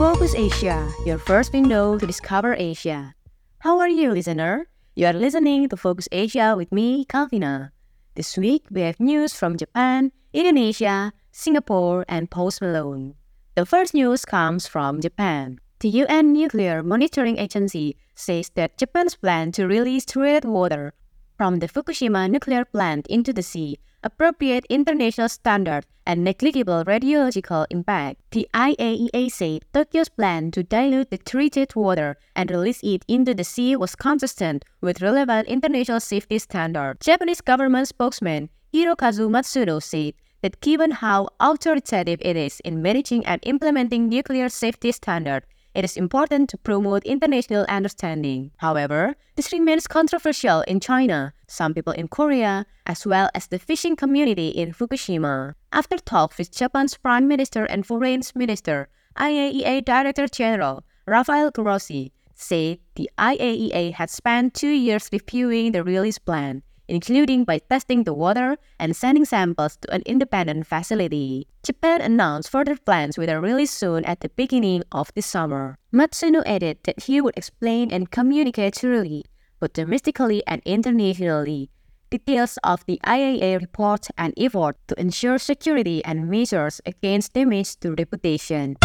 [0.00, 3.14] Asia, your first window to discover Asia.
[3.58, 4.64] How are you, listener?
[4.94, 7.72] You are listening to Focus Asia with me, Calvina.
[8.14, 13.12] This week, we have news from Japan, Indonesia, Singapore, and Post Malone.
[13.56, 15.60] The first news comes from Japan.
[15.80, 20.94] The UN Nuclear Monitoring Agency says that Japan's plan to release treated water
[21.40, 28.20] from the Fukushima nuclear plant into the sea appropriate international standard and negligible radiological impact.
[28.32, 33.44] The IAEA said Tokyo's plan to dilute the treated water and release it into the
[33.44, 37.06] sea was consistent with relevant international safety standards.
[37.06, 43.40] Japanese government spokesman Hirokazu Matsuno said that given how authoritative it is in managing and
[43.46, 48.50] implementing nuclear safety standards, it is important to promote international understanding.
[48.58, 53.96] However, this remains controversial in China, some people in Korea, as well as the fishing
[53.96, 55.54] community in Fukushima.
[55.72, 62.78] After talks with Japan's Prime Minister and Foreign Minister, IAEA Director General Rafael Grossi said
[62.94, 68.58] the IAEA had spent two years reviewing the release plan including by testing the water
[68.78, 71.46] and sending samples to an independent facility.
[71.62, 75.78] Japan announced further plans with a release soon at the beginning of the summer.
[75.94, 79.24] Matsuno added that he would explain and communicate thoroughly,
[79.60, 81.70] both domestically and internationally,
[82.10, 87.94] details of the IAEA report and effort to ensure security and measures against damage to
[87.94, 88.76] reputation.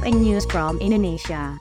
[0.00, 1.58] Next, we have a news from Indonesia.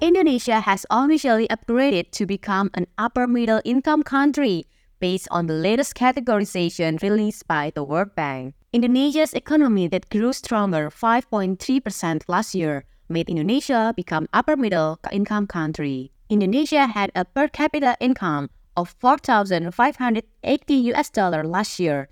[0.00, 4.66] Indonesia has officially upgraded to become an upper middle income country
[4.98, 8.54] based on the latest categorization released by the World Bank.
[8.72, 16.10] Indonesia's economy that grew stronger 5.3% last year made Indonesia become upper middle income country.
[16.28, 22.08] Indonesia had a per capita income of 4,580 US dollar last year,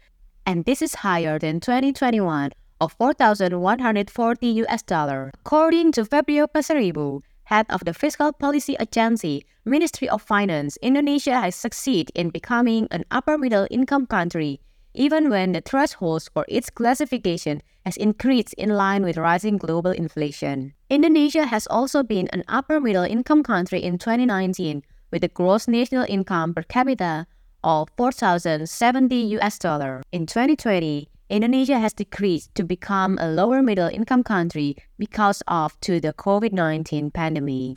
[0.47, 5.31] and this is higher than 2021 of 4,140 US dollar.
[5.45, 11.55] According to Febrio Kacaribu, head of the Fiscal Policy Agency, Ministry of Finance, Indonesia has
[11.55, 14.61] succeeded in becoming an upper middle income country,
[14.95, 20.73] even when the thresholds for its classification has increased in line with rising global inflation.
[20.91, 24.83] Indonesia has also been an upper middle income country in 2019
[25.13, 27.27] with a gross national income per capita
[27.63, 30.03] of 4,070 US dollar.
[30.13, 35.99] In 2020, Indonesia has decreased to become a lower middle income country because of to
[35.99, 37.75] the COVID-19 pandemic.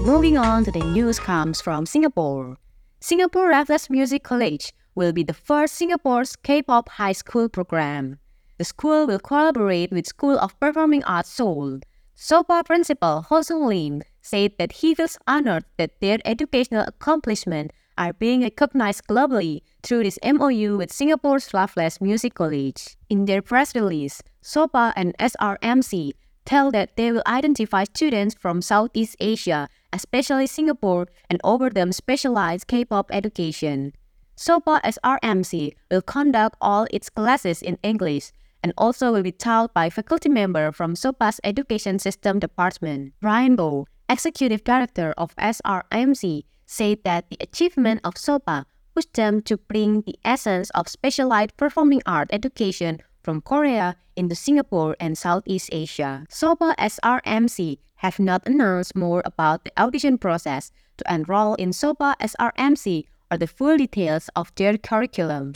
[0.00, 2.56] Moving on to the news comes from Singapore.
[3.00, 8.19] Singapore Raffles Music College will be the first Singapore's K-pop high school program.
[8.60, 11.80] The school will collaborate with School of Performing Arts Seoul.
[12.14, 18.12] SOPA principal Ho Sung Lim said that he feels honored that their educational accomplishments are
[18.12, 22.98] being recognized globally through this MOU with Singapore's Raffles Music College.
[23.08, 26.10] In their press release, SOPA and SRMC
[26.44, 32.66] tell that they will identify students from Southeast Asia, especially Singapore, and offer them specialized
[32.66, 33.94] K-pop education.
[34.36, 38.32] SOPA SRMC will conduct all its classes in English
[38.62, 43.12] and also will be taught by faculty member from SOPA's Education System Department.
[43.20, 49.56] Brian Bo, Executive Director of SRMC, said that the achievement of SOPA pushed them to
[49.56, 56.26] bring the essence of specialized performing art education from Korea into Singapore and Southeast Asia.
[56.28, 63.04] SOPA SRMC have not announced more about the audition process to enroll in SOPA SRMC
[63.30, 65.52] or the full details of their curriculum.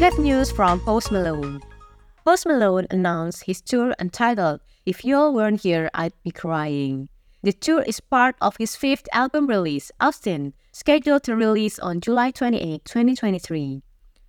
[0.00, 1.60] We have news from Post Malone.
[2.24, 7.10] Post Malone announced his tour entitled If You Weren't Here, I'd Be Crying.
[7.42, 12.30] The tour is part of his fifth album release, Austin, scheduled to release on July
[12.30, 13.82] 28, 2023.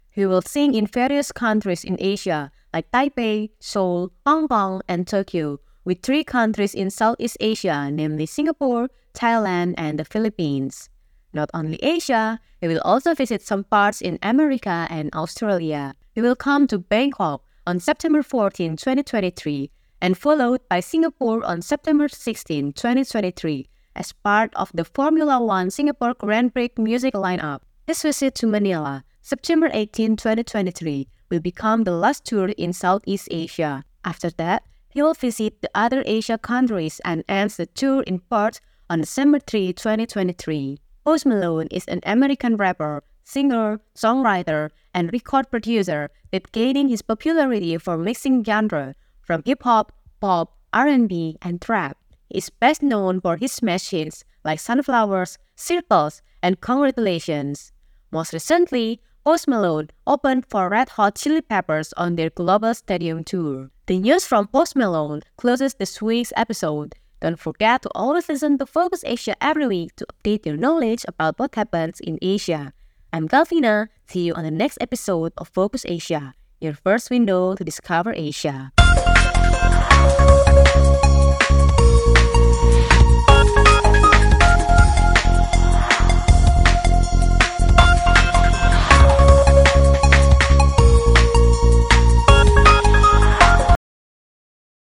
[0.10, 5.60] He will sing in various countries in Asia like Taipei, Seoul, Hong Kong, and Tokyo,
[5.86, 10.90] with three countries in Southeast Asia, namely Singapore, Thailand, and the Philippines.
[11.34, 15.96] Not only Asia, he will also visit some parts in America and Australia.
[16.14, 22.08] He will come to Bangkok on September 14, 2023, and followed by Singapore on September
[22.10, 27.62] 16, 2023, as part of the Formula One Singapore Grand Prix music lineup.
[27.88, 33.84] His visit to Manila, September 18, 2023, will become the last tour in Southeast Asia.
[34.04, 38.60] After that, he will visit the other Asia countries and ends the tour in Perth
[38.90, 40.80] on December 3, 2023.
[41.06, 47.78] Post Malone is an American rapper, singer, songwriter, and record producer that gaining his popularity
[47.78, 51.98] for mixing genre from hip hop, pop, R&B, and trap.
[52.30, 57.72] He is best known for his smash hits like Sunflowers, Circles, and Congratulations.
[58.12, 63.70] Most recently, Post Malone opened for Red Hot Chili Peppers on their global stadium tour.
[63.86, 66.96] The news from Post Malone closes this week's episode.
[67.22, 71.38] Don't forget to always listen to Focus Asia every week to update your knowledge about
[71.38, 72.74] what happens in Asia.
[73.14, 73.90] I'm Galvina.
[74.08, 78.72] See you on the next episode of Focus Asia, your first window to discover Asia.